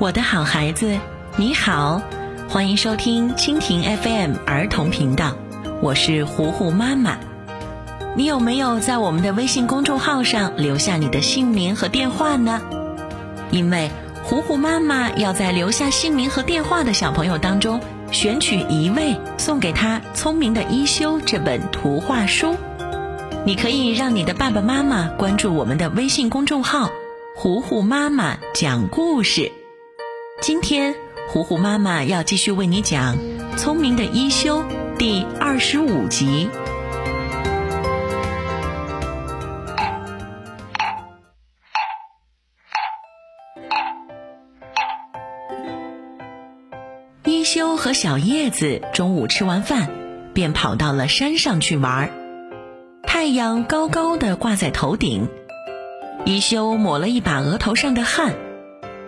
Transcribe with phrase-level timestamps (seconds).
[0.00, 0.98] 我的好孩子，
[1.36, 2.02] 你好，
[2.48, 5.36] 欢迎收听蜻蜓 FM 儿童频道，
[5.80, 7.16] 我是糊糊妈妈。
[8.16, 12.60] 你有没有在我们的微信公众号上留下你的姓名和电话呢？
[13.52, 13.88] 因为
[14.24, 17.80] 糊糊妈妈要在留下姓名和电话的小朋友当中
[18.10, 22.56] 选取一位，送给他《聪明的一休》这本图画书。
[23.46, 26.90] 你可以让你的爸爸妈妈关注我们的微信公众号
[27.36, 29.52] “糊糊妈妈讲故事”。
[30.46, 30.94] 今天，
[31.26, 33.16] 糊糊妈妈要继续为你讲
[33.56, 34.58] 《聪明的一休》
[34.98, 36.50] 第二十五集。
[47.24, 49.88] 一休和小叶子中午吃完饭，
[50.34, 52.10] 便跑到了山上去玩。
[53.04, 55.26] 太阳高高的挂在头顶，
[56.26, 58.34] 一休抹了一把额头上的汗，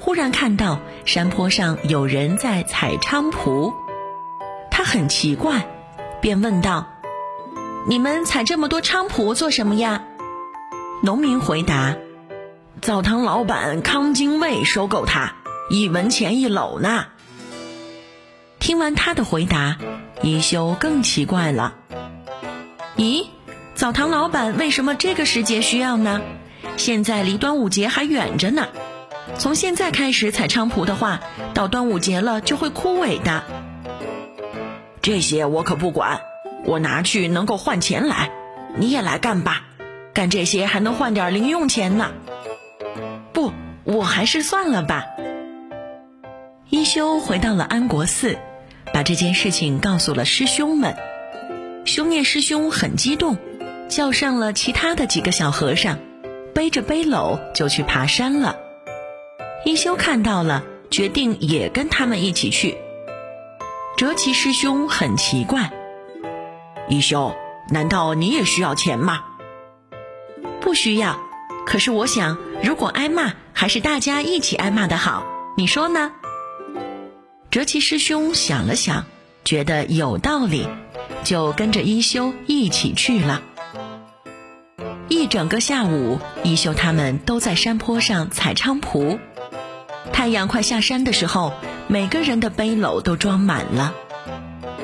[0.00, 3.74] 忽然看到山坡上有人在采菖蒲，
[4.70, 5.66] 他很奇怪，
[6.20, 6.86] 便问道
[7.88, 10.04] ：“你们采这么多菖蒲做什么呀？”
[11.02, 11.96] 农民回答
[12.80, 15.34] ：“澡堂老板康金卫收购他，
[15.68, 17.06] 一文钱一篓呢。”
[18.60, 19.76] 听完他的回答，
[20.22, 21.74] 一休更奇怪了。
[22.96, 23.26] 咦，
[23.74, 26.20] 澡堂老板为什么这个时节需要呢？
[26.76, 28.66] 现在离端午节还远着呢。
[29.38, 31.20] 从现在开始采菖蒲的话，
[31.54, 33.44] 到端午节了就会枯萎的。
[35.00, 36.20] 这些我可不管，
[36.64, 38.30] 我拿去能够换钱来。
[38.76, 39.62] 你也来干吧，
[40.12, 42.10] 干这些还能换点零用钱呢。
[43.32, 43.52] 不，
[43.84, 45.06] 我还是算了吧。
[46.68, 48.36] 一休回到了安国寺。
[48.92, 50.96] 把这件事情告诉了师兄们，
[51.84, 53.36] 修念师兄很激动，
[53.88, 55.98] 叫上了其他的几个小和尚，
[56.54, 58.56] 背着背篓就去爬山了。
[59.64, 62.78] 一休看到了，决定也跟他们一起去。
[63.96, 65.70] 哲奇师兄很奇怪
[66.88, 67.34] ：“一休，
[67.70, 69.24] 难道你也需要钱吗
[70.62, 71.18] ？”“不需要，
[71.66, 75.26] 可是我想，如果挨骂，还是大家一起挨骂的好，
[75.56, 76.12] 你说呢？”
[77.50, 79.04] 哲奇师兄想了想，
[79.44, 80.68] 觉得有道理，
[81.24, 83.42] 就跟着一休一起去了。
[85.08, 89.18] 一整个下午，一休他们都在山坡上采菖蒲。
[90.12, 91.52] 太阳快下山的时候，
[91.86, 93.94] 每个人的背篓都装满了。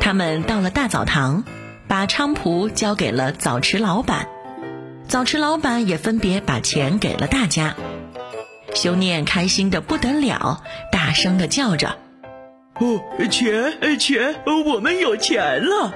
[0.00, 1.44] 他们到了大澡堂，
[1.86, 4.28] 把菖蒲交给了澡池老板，
[5.06, 7.76] 澡池老板也分别把钱给了大家。
[8.74, 10.62] 修念开心的不得了，
[10.92, 11.98] 大声的叫着。
[12.80, 14.36] 哦，钱钱，
[14.66, 15.92] 我们有钱了！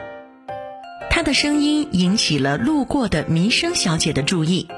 [1.11, 4.69] 他的声音引起了路过的弥生小姐的注意。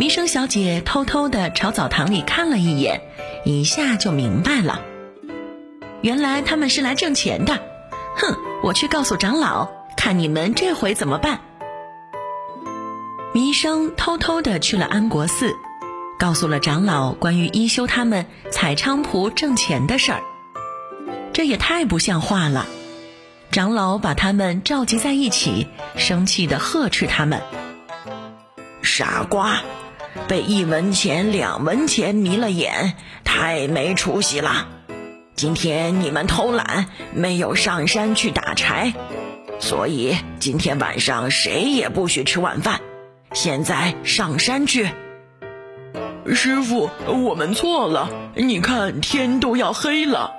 [0.00, 3.02] 弥生小姐偷偷的朝澡堂里看了一眼，
[3.44, 4.80] 一下就明白了，
[6.00, 7.60] 原来他们是来挣钱的。
[8.16, 9.68] 哼，我去告诉长老，
[9.98, 11.40] 看你们这回怎么办。
[13.34, 15.54] 弥生偷偷的去了安国寺，
[16.18, 20.22] 告诉了长老关于一休他们采菖蒲挣钱的事儿。
[21.34, 22.64] 这也太不像话了！
[23.50, 27.42] 长老把他们召集在一起，生气地呵斥他们
[28.80, 29.60] ：“傻瓜，
[30.28, 32.94] 被一文钱、两文钱迷了眼，
[33.24, 34.68] 太没出息了！
[35.34, 38.92] 今天你们偷懒，没有上山去打柴，
[39.58, 42.80] 所以今天晚上谁也不许吃晚饭。
[43.32, 44.90] 现在上山去！”
[46.32, 50.32] 师傅，我们错了，你看天都要黑了。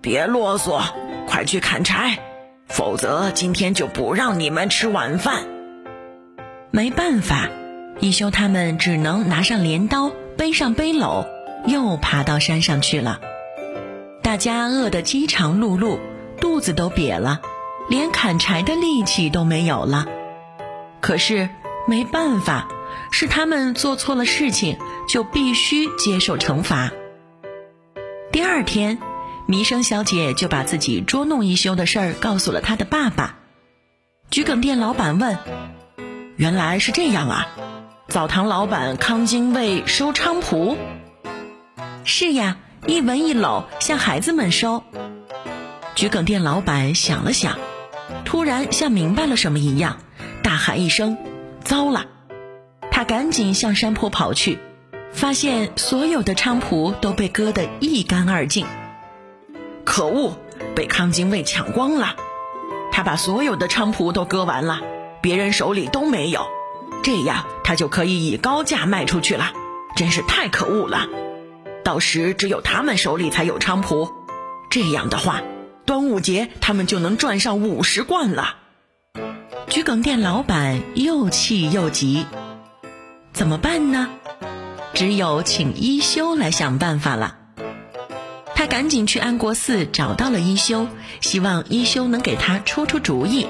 [0.00, 0.82] 别啰嗦，
[1.28, 2.18] 快去砍柴，
[2.66, 5.44] 否则今天就不让你们吃晚饭。
[6.72, 7.48] 没办法，
[8.00, 11.26] 一休他们只能拿上镰刀，背上背篓，
[11.66, 13.20] 又爬到山上去了。
[14.22, 15.98] 大家饿得饥肠辘辘，
[16.40, 17.40] 肚子都瘪了，
[17.88, 20.06] 连砍柴的力气都没有了。
[21.00, 21.48] 可是
[21.86, 22.68] 没办法，
[23.10, 24.78] 是他们做错了事情，
[25.08, 26.90] 就必须接受惩罚。
[28.30, 28.98] 第二天。
[29.44, 33.38] 弥生小姐就把自己捉弄一休的事儿告诉了她的爸爸。
[34.30, 35.36] 桔梗店老板问
[36.38, 37.48] ：“原来是这样啊？
[38.12, 40.76] 澡堂老板康金卫收菖蒲
[42.04, 44.82] ？”“是呀，一文一篓，向孩子们收。”
[45.96, 47.58] 桔梗店老板想了想，
[48.26, 49.96] 突然像明白了什么一样，
[50.42, 51.16] 大喊一声
[51.64, 52.04] ：“糟了！”
[52.92, 54.58] 他赶紧向山坡跑去，
[55.14, 58.66] 发现所有的菖蒲都被割得一干二净。
[59.84, 60.36] 可恶，
[60.76, 62.14] 被康金卫抢光了！
[62.92, 64.82] 他把所有的菖蒲都割完了，
[65.22, 66.46] 别人手里都没有，
[67.02, 69.52] 这样他就可以以高价卖出去了，
[69.96, 71.08] 真是太可恶了！
[71.84, 74.12] 到时只有他们手里才有菖蒲。
[74.70, 75.42] 这样的话，
[75.84, 78.56] 端午节他们就能赚上五十贯了。
[79.66, 82.26] 桔梗店老板又气又急，
[83.32, 84.08] 怎么办呢？
[84.94, 87.38] 只有请一休来想办法了。
[88.54, 90.86] 他赶紧去安国寺找到了一休，
[91.20, 93.46] 希望一休能给他出出主意。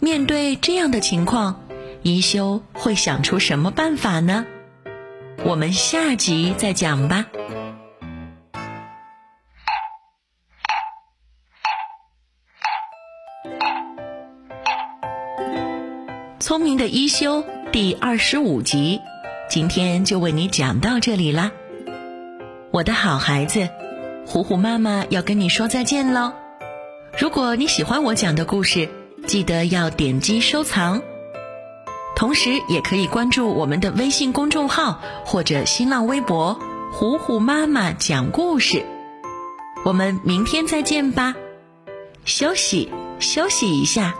[0.00, 1.62] 面对这样的情况，
[2.02, 4.46] 一休会想出什么办法呢？
[5.44, 7.26] 我们下集再讲吧。
[16.38, 19.00] 聪明的一休第二十五集，
[19.48, 21.52] 今天就为你讲到这里啦。
[22.72, 23.68] 我的好孩子，
[24.26, 26.32] 虎虎妈妈要跟你说再见喽。
[27.18, 28.88] 如果你喜欢我讲的故事，
[29.26, 31.02] 记得要点击收藏，
[32.20, 36.60] 同时也可以关注我们的微信公众号或者新浪微博
[36.92, 38.84] “虎虎妈妈讲故事”。
[39.86, 41.34] 我们明天再见吧，
[42.26, 42.90] 休息
[43.20, 44.14] 休息一下。